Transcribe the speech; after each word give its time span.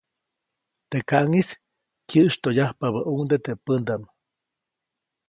Teʼ 0.89 1.03
kaʼŋis 1.09 1.49
kyäʼsytyoʼbyabäʼuŋ 2.09 3.21
teʼ 3.45 3.59
pädaʼm. 3.65 4.03